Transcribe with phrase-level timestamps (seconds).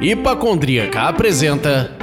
[0.00, 1.99] Hipacondríaca apresenta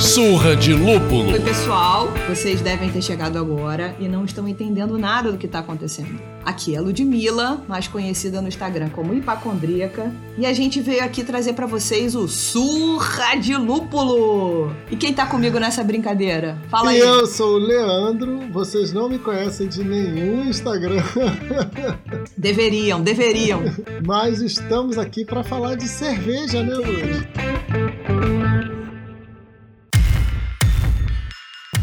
[0.00, 1.30] Surra de Lúpulo.
[1.30, 2.08] Oi, pessoal.
[2.26, 6.18] Vocês devem ter chegado agora e não estão entendendo nada do que está acontecendo.
[6.42, 11.52] Aqui é Ludmilla, mais conhecida no Instagram como Hipacondríaca, e a gente veio aqui trazer
[11.52, 14.74] para vocês o Surra de Lúpulo.
[14.90, 16.58] E quem tá comigo nessa brincadeira?
[16.70, 16.98] Fala aí.
[16.98, 21.04] Eu sou o Leandro, vocês não me conhecem de nenhum Instagram.
[22.38, 23.62] deveriam, deveriam.
[24.06, 27.79] Mas estamos aqui para falar de cerveja, né, Lud?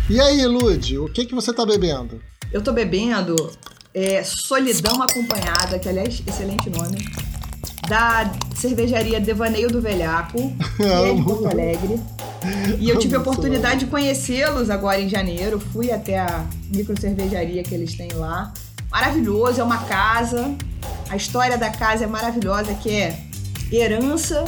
[0.09, 2.21] E aí, Lud, o que, que você tá bebendo?
[2.53, 3.35] Eu tô bebendo
[3.93, 7.05] é, Solidão Acompanhada, que aliás, excelente nome,
[7.89, 10.37] da cervejaria Devaneio do Velhaco,
[10.77, 11.99] que é de Porto Alegre.
[12.79, 15.59] E eu tive a oportunidade de conhecê-los agora em janeiro.
[15.59, 18.53] Fui até a micro cervejaria que eles têm lá.
[18.89, 20.55] Maravilhoso, é uma casa.
[21.09, 23.25] A história da casa é maravilhosa, que é
[23.69, 24.45] herança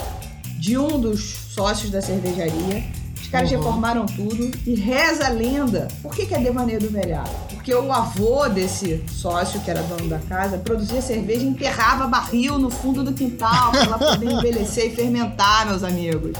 [0.58, 1.20] de um dos
[1.54, 2.98] sócios da cervejaria
[3.30, 3.58] caras uhum.
[3.58, 5.88] reformaram tudo e reza a lenda.
[6.02, 7.30] Por que, que é devaneio do velhaco?
[7.54, 12.58] Porque o avô desse sócio, que era dono da casa, produzia cerveja e enterrava barril
[12.58, 16.34] no fundo do quintal para ela poder envelhecer e fermentar, meus amigos.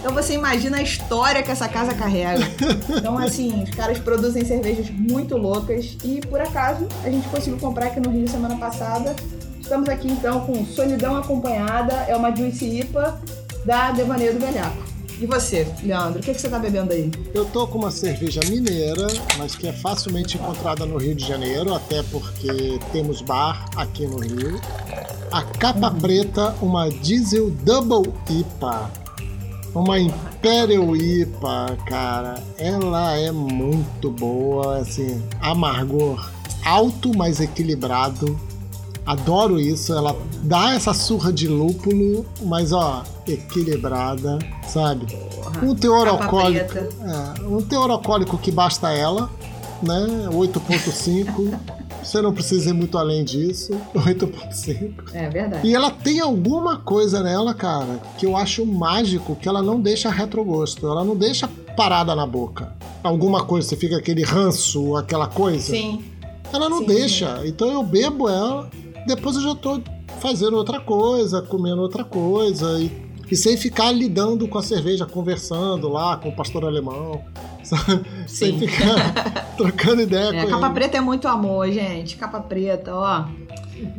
[0.00, 2.44] Então você imagina a história que essa casa carrega.
[2.88, 7.86] Então, assim, os caras produzem cervejas muito loucas e por acaso a gente conseguiu comprar
[7.86, 9.14] aqui no Rio semana passada.
[9.60, 13.20] Estamos aqui então com Solidão Acompanhada, é uma Juice IPA
[13.64, 14.91] da Devaneio do Velhaco.
[15.22, 17.08] E você, Leandro, o que, que você tá bebendo aí?
[17.32, 19.06] Eu tô com uma cerveja mineira,
[19.38, 24.18] mas que é facilmente encontrada no Rio de Janeiro, até porque temos bar aqui no
[24.18, 24.60] Rio.
[25.30, 26.00] A capa uhum.
[26.00, 28.90] preta, uma Diesel Double IPA.
[29.72, 32.42] Uma Imperial IPA, cara.
[32.58, 36.32] Ela é muito boa, assim, amargor
[36.64, 38.36] alto, mas equilibrado.
[39.04, 44.38] Adoro isso, ela dá essa surra de lúpulo, mas ó, equilibrada,
[44.68, 45.06] sabe?
[45.12, 46.78] Porra, um teor alcoólico.
[46.78, 49.28] É, um teor alcoólico que basta ela,
[49.82, 50.28] né?
[50.32, 51.58] 8.5.
[52.02, 53.72] Você não precisa ir muito além disso.
[53.94, 55.14] 8.5.
[55.14, 55.66] É verdade.
[55.66, 60.10] E ela tem alguma coisa nela, cara, que eu acho mágico, que ela não deixa
[60.10, 60.86] retrogosto.
[60.86, 62.72] Ela não deixa parada na boca.
[63.04, 65.70] Alguma coisa, você fica aquele ranço, aquela coisa.
[65.70, 66.04] Sim.
[66.52, 67.40] Ela não sim, deixa.
[67.44, 68.68] Então eu bebo ela,
[69.06, 69.80] depois eu já tô
[70.20, 75.88] fazendo outra coisa, comendo outra coisa e e sem ficar lidando com a cerveja, conversando
[75.88, 77.24] lá com o pastor alemão?
[78.26, 80.74] Sem ficar trocando ideia é, com Capa ele.
[80.74, 82.16] preta é muito amor, gente.
[82.16, 83.24] Capa preta, ó.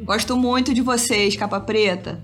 [0.03, 2.21] Gosto muito de vocês, Capa Preta.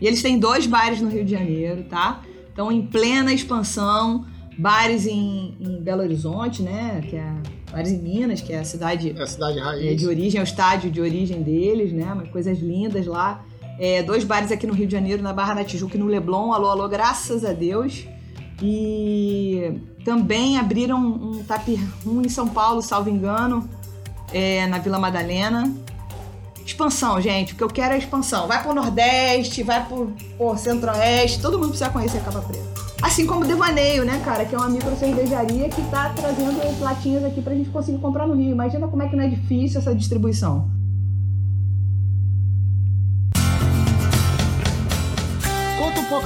[0.00, 2.20] e eles têm dois bares no Rio de Janeiro, tá?
[2.48, 4.26] Estão em plena expansão.
[4.58, 7.00] Bares em, em, Belo Horizonte, né?
[7.08, 7.32] Que é,
[7.70, 9.92] bares em Minas, que é a cidade, é a cidade raiz.
[9.92, 12.12] É, de origem, é o estádio de origem deles, né?
[12.12, 13.44] Umas coisas lindas lá.
[13.78, 16.52] É, dois bares aqui no Rio de Janeiro, na Barra da Tijuca e no Leblon.
[16.52, 18.06] Alô, alô, graças a Deus.
[18.62, 19.72] E
[20.04, 21.66] também abriram um tap
[22.04, 23.68] room em São Paulo, salvo engano,
[24.32, 25.72] é, na Vila Madalena.
[26.64, 27.54] Expansão, gente.
[27.54, 28.46] O que eu quero é expansão.
[28.46, 31.40] Vai pro Nordeste, vai pro, pro Centro-Oeste.
[31.40, 32.89] Todo mundo precisa conhecer a Capa Preta.
[33.02, 34.44] Assim como o Devaneio, né, cara?
[34.44, 38.34] Que é uma micro cervejaria que tá trazendo latinhas aqui pra gente conseguir comprar no
[38.34, 38.52] Rio.
[38.52, 40.79] Imagina como é que não é difícil essa distribuição.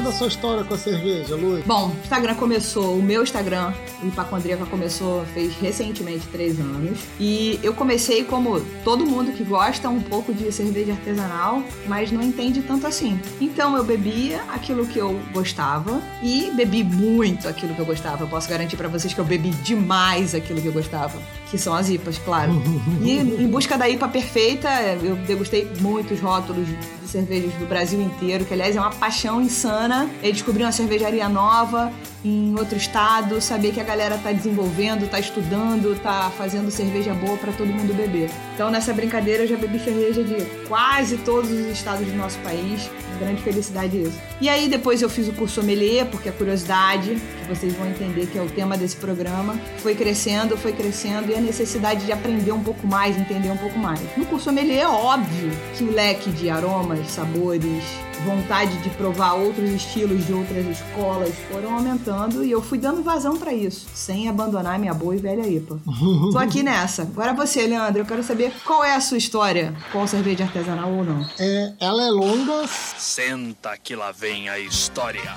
[0.05, 1.63] Da sua história com a cerveja, Lu.
[1.65, 3.73] Bom, o Instagram começou, o meu Instagram,
[4.03, 7.01] o Hipacondríaca, começou, fez recentemente três anos.
[7.19, 12.23] E eu comecei como todo mundo que gosta um pouco de cerveja artesanal, mas não
[12.23, 13.19] entende tanto assim.
[13.41, 18.25] Então eu bebia aquilo que eu gostava e bebi muito aquilo que eu gostava.
[18.25, 21.19] Eu posso garantir para vocês que eu bebi demais aquilo que eu gostava,
[21.55, 22.61] que são as IPAs, claro.
[23.01, 24.69] e em busca da IPA perfeita,
[25.01, 26.77] eu degustei muitos rótulos de
[27.07, 31.93] cervejas do Brasil inteiro, que aliás é uma paixão insana e descobrir uma cervejaria nova
[32.25, 37.37] em outro estado, saber que a galera tá desenvolvendo, tá estudando, tá fazendo cerveja boa
[37.37, 38.31] para todo mundo beber.
[38.55, 42.91] Então nessa brincadeira eu já bebi cerveja de quase todos os estados do nosso país.
[43.15, 44.19] Grande felicidade isso.
[44.41, 48.27] E aí depois eu fiz o curso sommelier, porque a curiosidade, que vocês vão entender
[48.27, 52.53] que é o tema desse programa, foi crescendo, foi crescendo e a necessidade de aprender
[52.53, 54.01] um pouco mais, entender um pouco mais.
[54.17, 57.83] No curso sommelier é óbvio que o leque de aromas, sabores,
[58.23, 63.37] vontade de provar outros estilos de outras escolas foram aumentando e eu fui dando vazão
[63.37, 65.79] para isso, sem abandonar minha boa e velha IPA.
[66.33, 67.03] Tô aqui nessa.
[67.03, 71.05] Agora você, Leandro, eu quero saber qual é a sua história com cerveja artesanal ou
[71.05, 71.27] não.
[71.39, 72.67] É, ela é longa.
[72.69, 75.23] Senta que lá vem a história.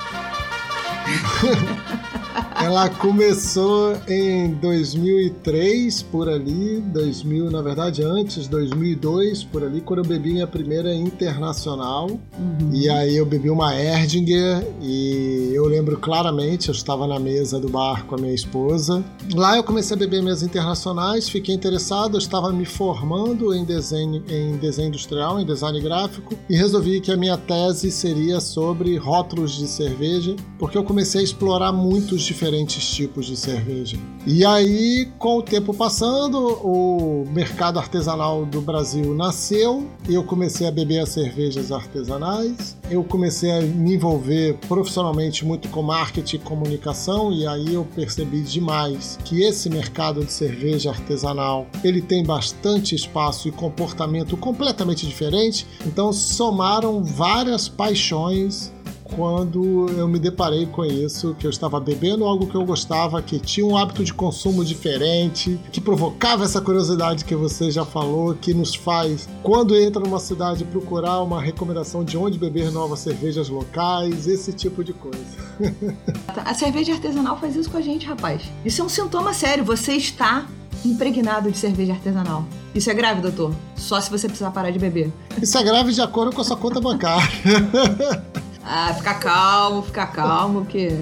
[2.60, 10.06] Ela começou em 2003, por ali, 2000, na verdade, antes, 2002, por ali, quando eu
[10.06, 12.10] bebi minha primeira internacional.
[12.10, 12.74] Uhum.
[12.74, 17.70] E aí eu bebi uma Erdinger e eu lembro claramente, eu estava na mesa do
[17.70, 19.06] bar com a minha esposa.
[19.36, 24.24] Lá eu comecei a beber minhas internacionais, fiquei interessado, eu estava me formando em desenho,
[24.28, 29.58] em desenho industrial, em design gráfico, e resolvi que a minha tese seria sobre rótulos
[29.58, 33.98] de cerveja, porque eu comecei a explorar muitos diferentes diferentes tipos de cerveja.
[34.26, 40.72] E aí, com o tempo passando, o mercado artesanal do Brasil nasceu eu comecei a
[40.72, 42.78] beber as cervejas artesanais.
[42.90, 48.42] Eu comecei a me envolver profissionalmente muito com marketing e comunicação e aí eu percebi
[48.42, 55.68] demais que esse mercado de cerveja artesanal, ele tem bastante espaço e comportamento completamente diferente.
[55.86, 58.72] Então somaram várias paixões
[59.16, 63.40] quando eu me deparei com isso, que eu estava bebendo algo que eu gostava, que
[63.40, 68.54] tinha um hábito de consumo diferente, que provocava essa curiosidade que você já falou, que
[68.54, 74.28] nos faz, quando entra numa cidade, procurar uma recomendação de onde beber novas cervejas locais,
[74.28, 75.18] esse tipo de coisa.
[76.46, 78.44] A cerveja artesanal faz isso com a gente, rapaz.
[78.64, 79.64] Isso é um sintoma sério.
[79.66, 80.48] Você está
[80.86, 82.46] impregnado de cerveja artesanal.
[82.74, 83.54] Isso é grave, doutor?
[83.76, 85.12] Só se você precisar parar de beber.
[85.42, 87.28] Isso é grave de acordo com a sua conta bancária.
[88.70, 91.00] Ah, ficar calmo, ficar calmo, porque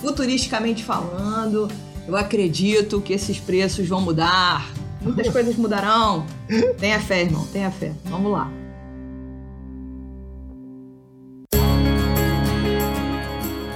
[0.00, 1.68] futuristicamente falando,
[2.06, 4.70] eu acredito que esses preços vão mudar.
[5.02, 6.24] Muitas coisas mudarão.
[6.78, 7.92] Tenha fé, irmão, tenha fé.
[8.04, 8.48] Vamos lá.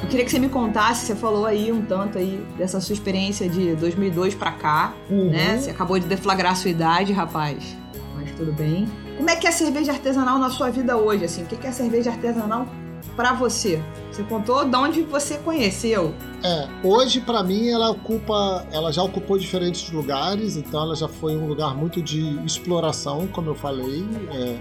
[0.02, 3.48] Eu queria que você me contasse, você falou aí um tanto aí dessa sua experiência
[3.48, 5.30] de 2002 para cá, uhum.
[5.30, 5.58] né?
[5.58, 7.76] Você acabou de deflagrar a sua idade, rapaz.
[8.14, 8.86] Mas tudo bem.
[9.16, 11.42] Como é que é a cerveja artesanal na sua vida hoje, assim?
[11.42, 12.66] O que é a cerveja artesanal
[13.14, 13.82] para você?
[14.10, 16.14] Você contou de onde você conheceu.
[16.42, 21.36] É, hoje para mim ela ocupa, ela já ocupou diferentes lugares, então ela já foi
[21.36, 24.56] um lugar muito de exploração, como eu falei, é,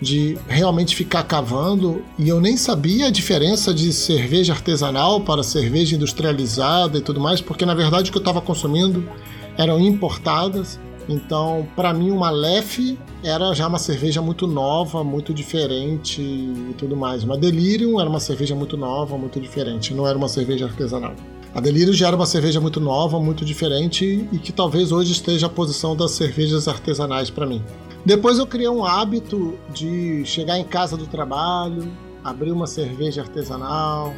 [0.00, 2.02] de realmente ficar cavando.
[2.18, 7.40] E eu nem sabia a diferença de cerveja artesanal para cerveja industrializada e tudo mais,
[7.40, 9.08] porque na verdade o que eu estava consumindo
[9.56, 10.80] eram importadas.
[11.08, 16.96] Então, para mim, uma Lef era já uma cerveja muito nova, muito diferente e tudo
[16.96, 17.24] mais.
[17.24, 21.14] Uma Delirium era uma cerveja muito nova, muito diferente, não era uma cerveja artesanal.
[21.54, 25.46] A Delirium já era uma cerveja muito nova, muito diferente e que talvez hoje esteja
[25.46, 27.62] a posição das cervejas artesanais para mim.
[28.04, 31.90] Depois eu criei um hábito de chegar em casa do trabalho,
[32.24, 34.12] abrir uma cerveja artesanal,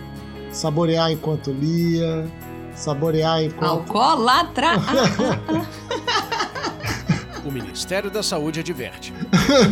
[0.50, 2.26] saborear enquanto lia,
[2.74, 3.70] saborear enquanto.
[3.70, 4.70] Alcoólatra!
[7.48, 9.12] o Ministério da Saúde adverte.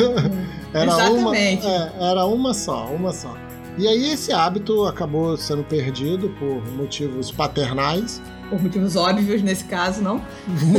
[0.73, 1.67] era Exatamente.
[1.67, 3.35] Uma, é, era uma só, uma só.
[3.77, 8.23] E aí esse hábito acabou sendo perdido por motivos paternais.
[8.49, 10.25] Por motivos óbvios nesse caso, não?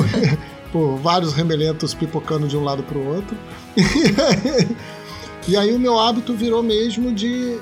[0.71, 3.37] por vários remelentos pipocando de um lado para o outro.
[5.47, 7.59] e aí o meu hábito virou mesmo de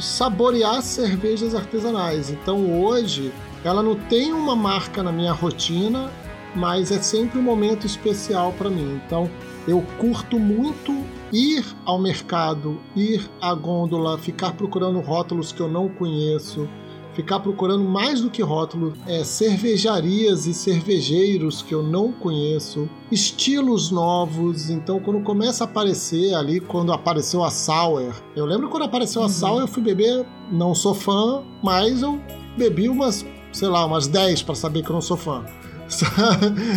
[0.00, 2.30] saborear cervejas artesanais.
[2.30, 3.32] Então hoje
[3.64, 6.10] ela não tem uma marca na minha rotina,
[6.56, 9.00] mas é sempre um momento especial para mim.
[9.06, 9.30] Então,
[9.68, 10.92] eu curto muito
[11.32, 16.68] ir ao mercado, ir à gôndola, ficar procurando rótulos que eu não conheço,
[17.16, 23.90] ficar procurando mais do que rótulos, é, cervejarias e cervejeiros que eu não conheço, estilos
[23.90, 24.70] novos.
[24.70, 29.26] Então, quando começa a aparecer ali, quando apareceu a Sour, eu lembro quando apareceu uhum.
[29.26, 32.20] a Sour, eu fui beber, não sou fã, mas eu
[32.56, 35.44] bebi umas, sei lá, umas 10 para saber que eu não sou fã.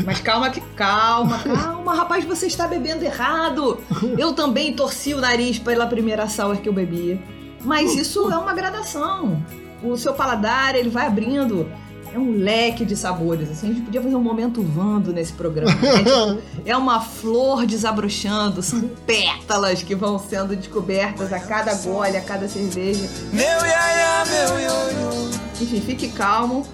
[0.05, 3.79] Mas calma, calma, calma, rapaz, você está bebendo errado.
[4.17, 7.19] Eu também torci o nariz pela primeira sour que eu bebi.
[7.63, 9.43] Mas isso é uma gradação.
[9.83, 11.69] O seu paladar, ele vai abrindo.
[12.13, 13.51] É um leque de sabores.
[13.51, 15.71] Assim, a gente podia fazer um momento vando nesse programa.
[15.71, 16.41] Né?
[16.65, 22.47] é uma flor desabrochando, são pétalas que vão sendo descobertas a cada gole, a cada
[22.47, 23.07] cerveja.
[23.31, 25.29] Meu iaia, meu ioiô.
[25.61, 26.65] Enfim, fique calmo.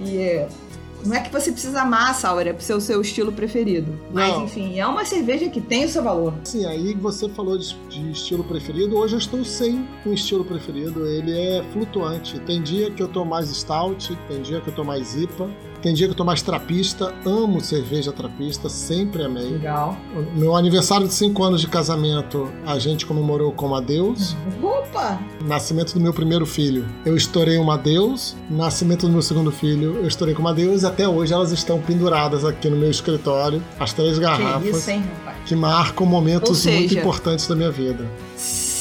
[0.00, 0.44] E
[1.04, 3.98] não é que você precisa amar a Sour, é pro ser o seu estilo preferido.
[4.12, 4.44] Mas, Não.
[4.44, 6.34] enfim, é uma cerveja que tem o seu valor.
[6.44, 8.96] Sim, aí você falou de, de, estilo preferido.
[8.96, 11.06] Hoje eu estou sem um estilo preferido.
[11.06, 12.38] Ele é flutuante.
[12.40, 15.50] Tem dia que eu tô mais stout, tem dia que eu tô mais IPA.
[15.84, 19.50] Tem dia que eu tô mais trapista, amo cerveja trapista, sempre amei.
[19.50, 19.94] Legal.
[20.34, 24.34] Meu aniversário de 5 anos de casamento, a gente comemorou com Adeus.
[24.62, 25.20] Opa!
[25.44, 28.34] Nascimento do meu primeiro filho, eu estourei uma Adeus.
[28.48, 30.84] Nascimento do meu segundo filho, eu estourei com uma Adeus.
[30.84, 34.62] Até hoje elas estão penduradas aqui no meu escritório, as três garrafas.
[34.62, 35.36] Que isso, hein, rapaz?
[35.44, 38.10] Que marcam momentos seja, muito importantes da minha vida.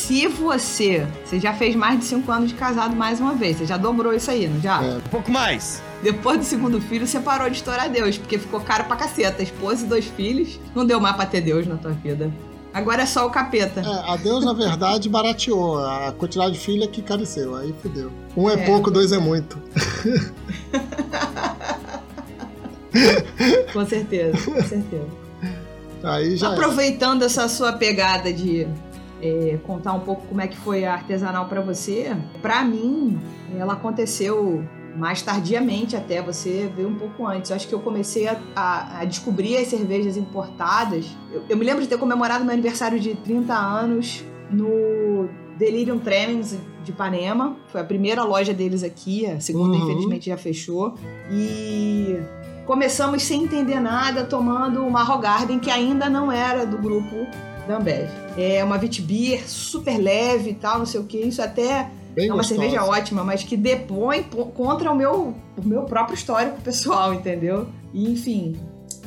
[0.04, 3.66] Se você, você já fez mais de cinco anos de casado mais uma vez, você
[3.66, 4.84] já dobrou isso aí, não já?
[4.84, 4.98] É.
[4.98, 5.82] Um pouco mais.
[6.02, 9.42] Depois do segundo filho, você parou de estourar Deus, porque ficou caro pra caceta.
[9.42, 12.30] Esposa e dois filhos, não deu mais pra ter Deus na tua vida.
[12.74, 13.80] Agora é só o capeta.
[13.80, 15.80] É, a Deus, na verdade, barateou.
[15.80, 17.56] A quantidade de filha que careceu.
[17.56, 18.12] Aí fudeu.
[18.36, 19.58] Um é, é pouco, dois é muito.
[23.72, 25.08] com certeza, com certeza.
[26.04, 26.50] Aí já.
[26.50, 27.28] Aproveitando é.
[27.28, 28.68] essa sua pegada de
[29.24, 33.18] é, contar um pouco como é que foi a artesanal para você, para mim,
[33.58, 34.62] ela aconteceu
[34.98, 37.50] mais tardiamente até, você veio um pouco antes.
[37.50, 41.08] Eu acho que eu comecei a, a, a descobrir as cervejas importadas.
[41.32, 46.56] Eu, eu, me lembro de ter comemorado meu aniversário de 30 anos no Delirium Tremens
[46.84, 47.56] de Ipanema.
[47.70, 49.84] Foi a primeira loja deles aqui, a segunda uhum.
[49.84, 50.94] infelizmente já fechou.
[51.32, 52.20] E
[52.66, 57.26] começamos sem entender nada, tomando uma Rogarden que ainda não era do grupo
[57.68, 58.10] da Ambev.
[58.38, 61.18] É uma Vitibir super leve e tal, não sei o que.
[61.18, 62.62] Isso até Bem é uma gostosa.
[62.62, 64.24] cerveja ótima, mas que depõe
[64.56, 67.68] contra o meu, o meu próprio histórico pessoal, entendeu?
[67.94, 68.56] E, enfim,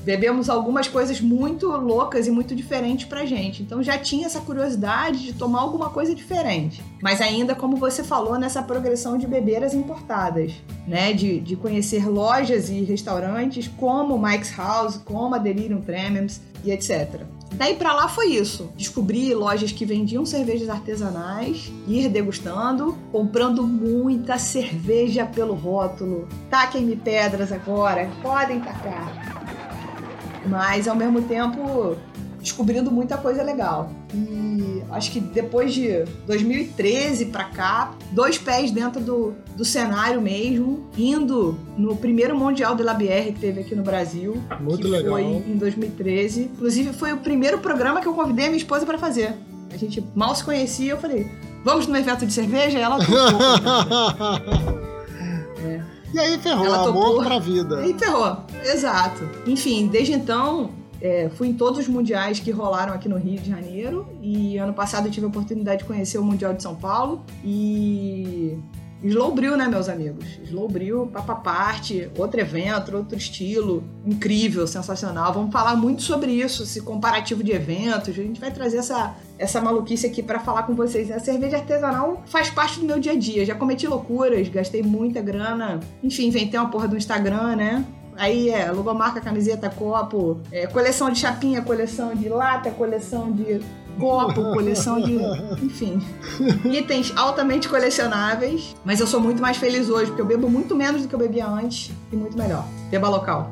[0.07, 3.63] bebemos algumas coisas muito loucas e muito diferentes pra gente.
[3.63, 6.83] Então já tinha essa curiosidade de tomar alguma coisa diferente.
[7.03, 10.53] Mas ainda, como você falou, nessa progressão de beber as importadas,
[10.87, 11.13] né?
[11.13, 17.23] De, de conhecer lojas e restaurantes como Mike's House, como a Delirium Tremens e etc.
[17.57, 18.71] Daí para lá foi isso.
[18.77, 26.29] Descobri lojas que vendiam cervejas artesanais, ir degustando, comprando muita cerveja pelo rótulo.
[26.51, 29.37] Taquem-me pedras agora, podem tacar.
[30.47, 31.97] Mas ao mesmo tempo
[32.47, 33.91] descobrindo muita coisa legal.
[34.15, 40.89] E acho que depois de 2013 para cá, dois pés dentro do, do cenário mesmo,
[40.97, 44.41] indo no primeiro Mundial de la Bière que teve aqui no Brasil.
[44.61, 45.15] Muito que legal.
[45.15, 46.51] Foi em 2013.
[46.55, 49.35] Inclusive, foi o primeiro programa que eu convidei a minha esposa para fazer.
[49.73, 51.29] A gente mal se conhecia, eu falei,
[51.65, 52.79] vamos no evento de cerveja?
[52.79, 53.19] E ela topou.
[55.67, 55.81] é.
[56.15, 57.81] E aí ferrou, ela amor pra vida.
[57.81, 59.29] E aí ferrou, exato.
[59.47, 60.71] Enfim, desde então,
[61.07, 64.75] é, fui em todos os mundiais que rolaram aqui no Rio de Janeiro e ano
[64.75, 68.59] passado eu tive a oportunidade de conhecer o Mundial de São Paulo e
[69.05, 70.27] Slowbril, né, meus amigos?
[70.43, 75.33] Slowbril, papa parte, outro evento, outro estilo, incrível, sensacional.
[75.33, 78.09] Vamos falar muito sobre isso, esse comparativo de eventos.
[78.09, 81.11] A gente vai trazer essa, essa maluquice aqui para falar com vocês.
[81.13, 83.45] A cerveja artesanal faz parte do meu dia a dia.
[83.45, 85.79] Já cometi loucuras, gastei muita grana.
[86.03, 87.85] Enfim, inventei uma porra do Instagram, né?
[88.17, 93.61] Aí é logomarca, camiseta, copo, é, coleção de chapinha, coleção de lata, coleção de
[93.99, 95.19] copo, coleção de.
[95.63, 96.01] Enfim.
[96.65, 98.75] Itens altamente colecionáveis.
[98.85, 101.19] Mas eu sou muito mais feliz hoje, porque eu bebo muito menos do que eu
[101.19, 102.67] bebia antes e muito melhor.
[102.91, 103.51] Beba local.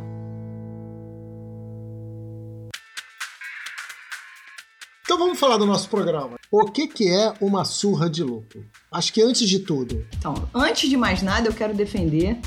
[5.05, 6.37] Então vamos falar do nosso programa.
[6.51, 8.65] O que, que é uma surra de lúpulo?
[8.91, 10.05] Acho que antes de tudo.
[10.19, 12.39] Então, antes de mais nada, eu quero defender.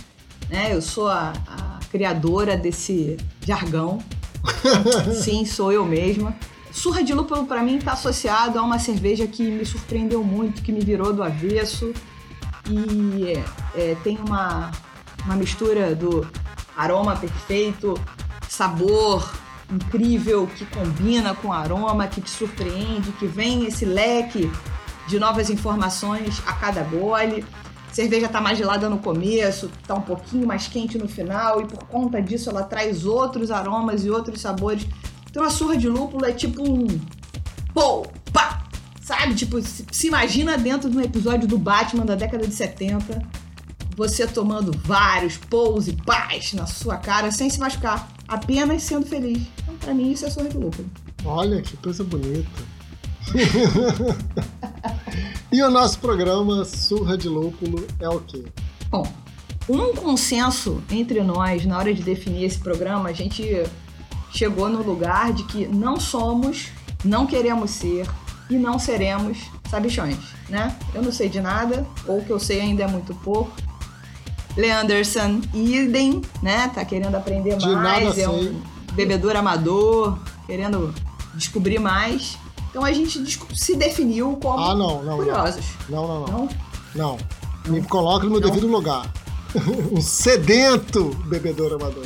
[0.50, 4.00] Né, eu sou a, a criadora desse jargão.
[5.22, 6.36] Sim, sou eu mesma.
[6.72, 10.72] Surra de lúpulo para mim está associado a uma cerveja que me surpreendeu muito, que
[10.72, 11.92] me virou do avesso
[12.70, 13.44] e é,
[13.76, 14.72] é, tem uma,
[15.26, 16.28] uma mistura do
[16.76, 18.00] aroma perfeito,
[18.48, 19.34] sabor
[19.72, 24.50] incrível que combina com o aroma, que te surpreende, que vem esse leque
[25.08, 27.44] de novas informações a cada gole
[27.98, 31.84] cerveja tá mais gelada no começo, tá um pouquinho mais quente no final, e por
[31.86, 34.86] conta disso ela traz outros aromas e outros sabores.
[35.28, 36.86] Então a surra de lúpulo é tipo um.
[37.74, 38.64] Pô, pá!
[39.02, 39.34] Sabe?
[39.34, 43.20] Tipo, se, se imagina dentro de um episódio do Batman da década de 70,
[43.96, 49.42] você tomando vários pous e pás na sua cara sem se machucar, apenas sendo feliz.
[49.64, 50.88] Então, pra mim, isso é surra de lúpulo.
[51.26, 52.48] Olha que coisa bonita.
[55.52, 58.44] e o nosso programa Surra de Lúpulo é o quê?
[58.90, 59.08] Bom,
[59.70, 63.64] um consenso entre nós na hora de definir esse programa, a gente
[64.32, 66.68] chegou no lugar de que não somos,
[67.04, 68.08] não queremos ser
[68.50, 69.38] e não seremos
[69.70, 70.18] sabichões,
[70.50, 70.76] né?
[70.94, 73.52] Eu não sei de nada, ou o que eu sei ainda é muito pouco.
[74.56, 76.70] Leanderson, idem, né?
[76.74, 78.60] Tá querendo aprender de mais, é um
[78.94, 80.94] bebedor amador, querendo
[81.36, 82.38] descobrir mais.
[82.78, 85.66] Então a gente se definiu como ah, não, não, curiosos.
[85.90, 86.28] Não, não, não.
[86.28, 86.50] Não?
[86.94, 87.18] Não.
[87.74, 89.12] Me coloca no meu devido lugar.
[89.92, 92.06] um sedento bebedor amador.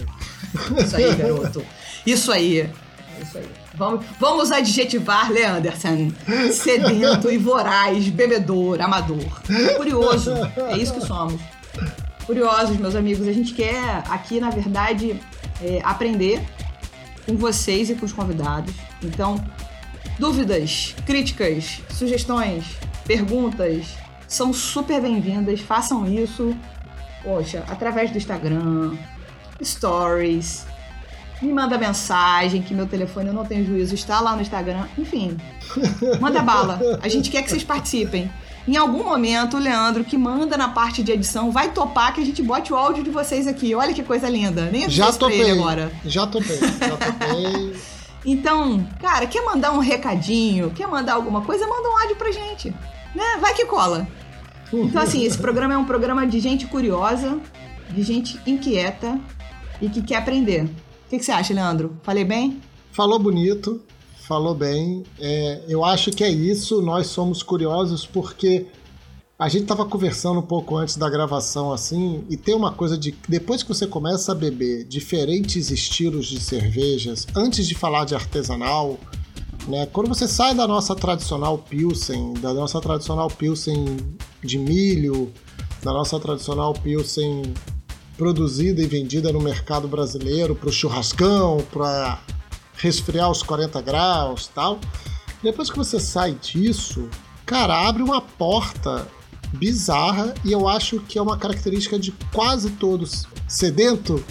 [0.82, 1.66] Isso aí, garoto.
[2.06, 2.70] Isso aí.
[3.22, 3.50] Isso aí.
[3.76, 6.14] Vamos, vamos adjetivar Leanderson.
[6.54, 9.42] Sedento e voraz, bebedor, amador.
[9.76, 10.32] Curioso.
[10.70, 11.42] É isso que somos.
[12.26, 13.28] Curiosos, meus amigos.
[13.28, 15.20] A gente quer aqui, na verdade,
[15.62, 16.42] é, aprender
[17.26, 18.74] com vocês e com os convidados.
[19.04, 19.36] Então,
[20.22, 22.64] Dúvidas, críticas, sugestões,
[23.08, 23.88] perguntas
[24.28, 25.62] são super bem-vindas.
[25.62, 26.56] Façam isso,
[27.24, 28.96] poxa, através do Instagram,
[29.64, 30.64] stories.
[31.42, 34.86] Me manda mensagem, que meu telefone eu não tenho juízo, está lá no Instagram.
[34.96, 35.36] Enfim,
[36.22, 36.80] manda bala.
[37.02, 38.32] A gente quer que vocês participem.
[38.68, 42.24] Em algum momento, o Leandro, que manda na parte de edição, vai topar que a
[42.24, 43.74] gente bote o áudio de vocês aqui.
[43.74, 44.70] Olha que coisa linda.
[44.72, 45.50] Nem Já topei.
[45.50, 45.92] agora.
[46.06, 46.60] Já topei.
[46.60, 47.76] Já topei.
[48.26, 52.70] Então, cara, quer mandar um recadinho, quer mandar alguma coisa, manda um áudio pra gente.
[53.16, 53.38] Né?
[53.40, 54.08] Vai que cola.
[54.72, 57.40] Então, assim, esse programa é um programa de gente curiosa,
[57.90, 59.20] de gente inquieta
[59.82, 60.64] e que quer aprender.
[60.64, 61.98] O que, que você acha, Leandro?
[62.04, 62.62] Falei bem?
[62.94, 63.82] Falou bonito,
[64.28, 65.04] falou bem.
[65.20, 66.82] É, eu acho que é isso.
[66.82, 68.68] Nós somos curiosos porque
[69.42, 73.12] a gente estava conversando um pouco antes da gravação assim, e tem uma coisa de
[73.28, 79.00] depois que você começa a beber diferentes estilos de cervejas, antes de falar de artesanal,
[79.68, 79.88] né?
[79.88, 83.98] Quando você sai da nossa tradicional Pilsen, da nossa tradicional Pilsen
[84.44, 85.34] de milho,
[85.82, 87.42] da nossa tradicional Pilsen
[88.16, 92.22] produzida e vendida no mercado brasileiro para o churrascão, para
[92.76, 94.80] resfriar os 40 graus tal.
[95.42, 97.10] Depois que você sai disso,
[97.44, 99.08] cara, abre uma porta
[99.54, 104.24] bizarra e eu acho que é uma característica de quase todos sedento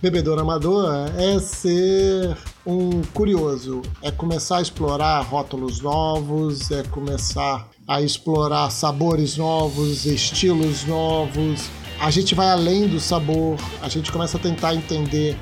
[0.00, 8.00] bebedor amador é ser um curioso, é começar a explorar rótulos novos, é começar a
[8.00, 11.68] explorar sabores novos, estilos novos.
[11.98, 15.36] A gente vai além do sabor, a gente começa a tentar entender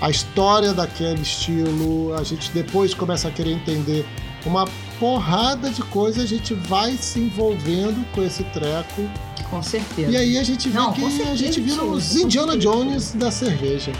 [0.00, 4.04] a história daquele estilo, a gente depois começa a querer entender
[4.44, 4.66] uma
[5.04, 9.02] porrada de coisa, a gente vai se envolvendo com esse treco.
[9.50, 10.10] Com certeza.
[10.10, 12.56] E aí a gente vê Não, que certeza, a gente vira os Indiana.
[12.56, 13.92] Jones da cerveja.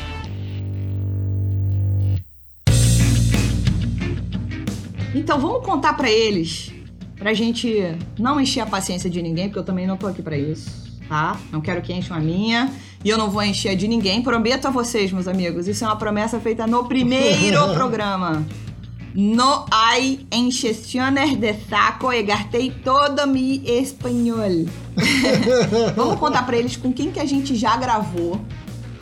[5.14, 6.73] Então vamos contar pra eles,
[7.18, 7.84] pra gente
[8.18, 10.70] não encher a paciência de ninguém, porque eu também não tô aqui pra isso,
[11.06, 11.38] tá?
[11.52, 12.73] Não quero que encham a minha
[13.04, 14.23] e eu não vou encher a de ninguém.
[14.23, 18.42] Prometo a vocês, meus amigos, isso é uma promessa feita no primeiro programa.
[19.16, 24.66] No hay encheciones de saco e gastei todo mi espanhol.
[25.94, 28.40] Vamos contar pra eles com quem que a gente já gravou,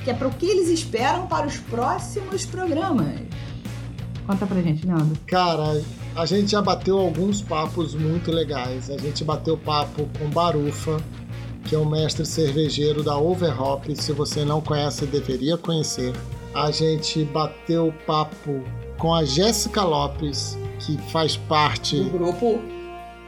[0.05, 3.21] que é pro que eles esperam para os próximos programas.
[4.27, 5.17] Conta pra gente, Leandro.
[5.27, 5.83] Cara,
[6.15, 8.91] a gente já bateu alguns papos muito legais.
[8.91, 11.03] A gente bateu papo com Barufa,
[11.65, 13.97] que é o mestre cervejeiro da Overhop.
[13.97, 16.13] Se você não conhece, deveria conhecer.
[16.55, 18.63] A gente bateu papo
[18.99, 22.01] com a Jéssica Lopes, que faz parte.
[22.01, 22.61] do grupo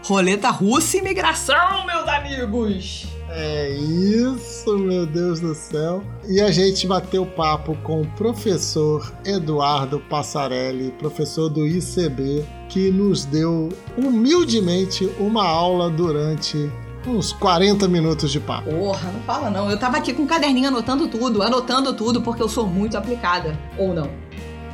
[0.04, 3.06] Roleta Russa e Imigração, meus amigos!
[3.36, 6.04] É isso, meu Deus do céu.
[6.28, 13.24] E a gente bateu papo com o professor Eduardo Passarelli, professor do ICB, que nos
[13.24, 16.70] deu humildemente uma aula durante
[17.06, 18.70] uns 40 minutos de papo.
[18.70, 19.70] Porra, não fala não.
[19.70, 23.58] Eu tava aqui com um caderninho anotando tudo, anotando tudo, porque eu sou muito aplicada.
[23.78, 24.08] Ou não.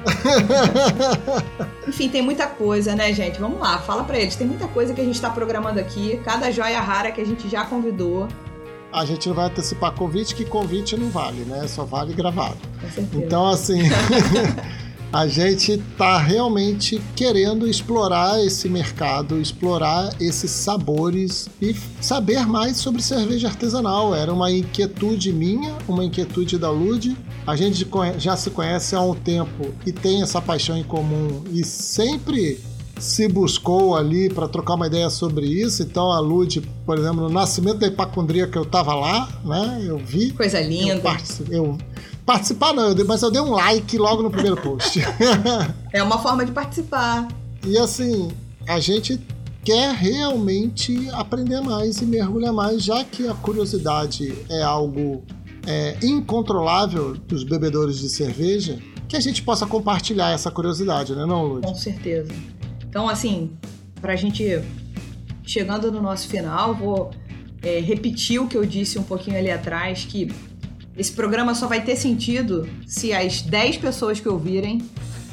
[1.87, 3.41] Enfim, tem muita coisa, né, gente?
[3.41, 4.37] Vamos lá, fala pra eles.
[4.37, 7.49] Tem muita coisa que a gente tá programando aqui, cada joia rara que a gente
[7.49, 8.29] já convidou,
[8.93, 11.67] A gente não vai antecipar convite, que convite não vale, né?
[11.69, 12.57] Só vale gravado.
[12.81, 13.25] com certeza.
[13.25, 13.83] Então, assim,
[15.13, 23.03] a gente tá realmente querendo explorar esse mercado, explorar esses sabores e saber mais sobre
[23.03, 24.15] cerveja artesanal.
[24.15, 27.17] Era uma inquietude minha, uma inquietude da Lud.
[27.47, 27.87] A gente
[28.19, 32.61] já se conhece há um tempo e tem essa paixão em comum e sempre
[32.99, 35.83] se buscou ali para trocar uma ideia sobre isso.
[35.83, 39.83] Então, a Lud, por exemplo, no nascimento da hipacondria que eu tava lá, né?
[39.87, 40.31] Eu vi.
[40.33, 41.01] Coisa Eu, linda.
[41.01, 41.79] partici- eu
[42.25, 45.01] participar não, mas eu dei um like logo no primeiro post.
[45.93, 47.27] É uma forma de participar.
[47.67, 48.31] e assim,
[48.69, 49.21] a gente
[49.65, 55.25] quer realmente aprender mais e mergulhar mais, já que a curiosidade é algo
[55.67, 58.79] é, incontrolável dos bebedores de cerveja,
[59.09, 61.67] que a gente possa compartilhar essa curiosidade, né, não, Lud?
[61.67, 62.33] Com certeza.
[62.89, 63.51] Então, assim,
[64.01, 64.63] pra gente
[65.43, 67.11] chegando no nosso final, vou
[67.63, 70.33] é, repetir o que eu disse um pouquinho ali atrás, que
[70.97, 74.83] esse programa só vai ter sentido se as 10 pessoas que ouvirem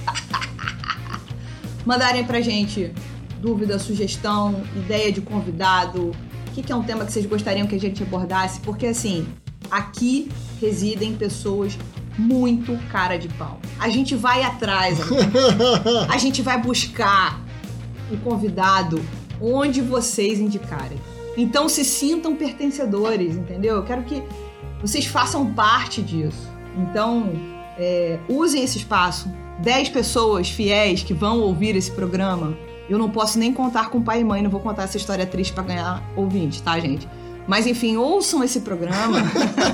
[1.85, 2.93] mandarem pra gente
[3.41, 6.11] dúvida, sugestão, ideia de convidado,
[6.47, 9.27] o que, que é um tema que vocês gostariam que a gente abordasse, porque assim,
[9.69, 11.77] aqui residem pessoas
[12.17, 13.59] muito cara de pau.
[13.79, 14.99] A gente vai atrás.
[16.09, 17.39] A gente vai buscar
[18.11, 18.99] o convidado
[19.39, 20.97] onde vocês indicarem.
[21.37, 23.75] Então se sintam pertencedores, entendeu?
[23.75, 24.23] Eu quero que
[24.81, 26.47] vocês façam parte disso.
[26.75, 27.31] Então
[27.77, 29.31] é, usem esse espaço.
[29.59, 32.55] 10 pessoas fiéis que vão ouvir esse programa
[32.87, 35.51] Eu não posso nem contar com pai e mãe, não vou contar essa história triste
[35.51, 37.09] para ganhar ouvinte, tá, gente?
[37.47, 39.19] Mas enfim, ouçam esse programa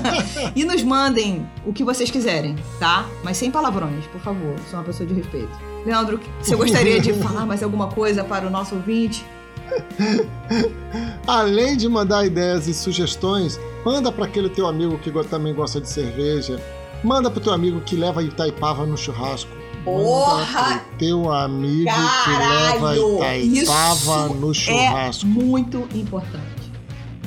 [0.54, 3.04] e nos mandem o que vocês quiserem, tá?
[3.22, 4.56] Mas sem palavrões, por favor.
[4.70, 5.50] Sou uma pessoa de respeito.
[5.84, 9.24] Leandro, você gostaria de falar mais alguma coisa para o nosso ouvinte?
[11.26, 15.88] Além de mandar ideias e sugestões, manda para aquele teu amigo que também gosta de
[15.88, 16.60] cerveja.
[17.02, 19.50] Manda pro teu amigo que leva Itaipava no churrasco.
[19.84, 20.82] Porra!
[20.98, 25.26] Teu amigo Caralho, que leva Itaipava no é churrasco.
[25.26, 26.54] É muito importante.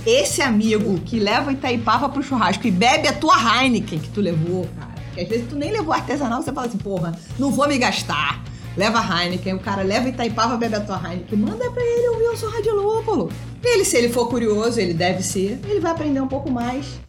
[0.06, 4.68] Esse amigo que leva Itaipava pro churrasco e bebe a tua Heineken que tu levou,
[4.80, 4.96] cara.
[5.14, 8.42] Que às vezes tu nem levou artesanal, você fala assim, porra, não vou me gastar.
[8.78, 12.38] Leva Heineken, o cara leva Itaipava, bebe a tua Heineken, manda pra ele ouvir o
[12.38, 13.32] Sorra de Lúpulo.
[13.64, 17.02] Ele, se ele for curioso, ele deve ser, ele vai aprender um pouco mais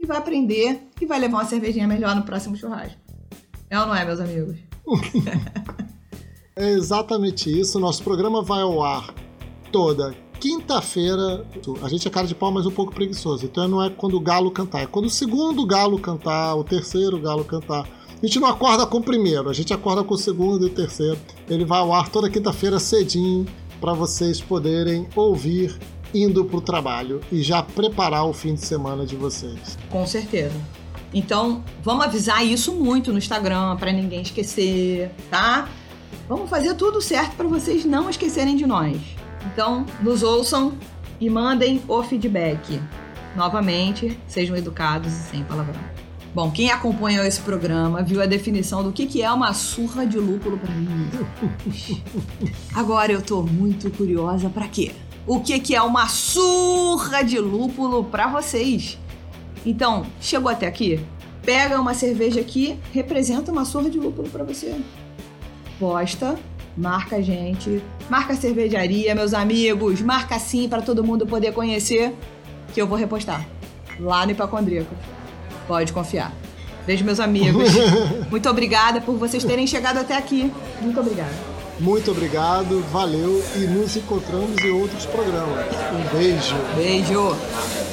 [0.00, 2.98] e vai aprender e vai levar uma cervejinha melhor no próximo churrasco.
[3.70, 4.56] É ou não é, meus amigos?
[6.56, 7.78] é exatamente isso.
[7.78, 9.14] Nosso programa vai ao ar
[9.70, 11.46] toda quinta-feira,
[11.84, 13.46] a gente é cara de pau, mas um pouco preguiçoso.
[13.46, 17.16] Então não é quando o galo cantar, é quando o segundo galo cantar, o terceiro
[17.20, 17.86] galo cantar.
[18.22, 20.72] A gente não acorda com o primeiro, a gente acorda com o segundo e o
[20.72, 21.18] terceiro.
[21.50, 23.44] Ele vai ao ar toda quinta-feira cedinho
[23.80, 25.76] para vocês poderem ouvir
[26.14, 29.76] indo para o trabalho e já preparar o fim de semana de vocês.
[29.90, 30.54] Com certeza.
[31.12, 35.68] Então, vamos avisar isso muito no Instagram para ninguém esquecer, tá?
[36.28, 38.98] Vamos fazer tudo certo para vocês não esquecerem de nós.
[39.52, 40.74] Então, nos ouçam
[41.20, 42.80] e mandem o feedback.
[43.34, 45.91] Novamente, sejam educados e sem palavrão.
[46.34, 50.18] Bom, quem acompanhou esse programa viu a definição do que, que é uma surra de
[50.18, 51.10] lúpulo para mim.
[52.74, 54.92] Agora eu tô muito curiosa para quê?
[55.26, 58.98] O que, que é uma surra de lúpulo para vocês?
[59.64, 60.98] Então, chegou até aqui?
[61.42, 64.74] Pega uma cerveja aqui, representa uma surra de lúpulo para você.
[65.78, 66.38] Posta
[66.76, 72.14] marca a gente, marca a cervejaria, meus amigos, marca sim para todo mundo poder conhecer,
[72.72, 73.46] que eu vou repostar
[74.00, 74.94] lá no Hipacondríaco.
[75.72, 76.34] Pode confiar.
[76.86, 77.70] Beijo, meus amigos.
[78.30, 80.52] Muito obrigada por vocês terem chegado até aqui.
[80.82, 81.32] Muito obrigada.
[81.80, 85.64] Muito obrigado, valeu e nos encontramos em outros programas.
[85.94, 86.54] Um beijo.
[86.76, 87.91] Beijo.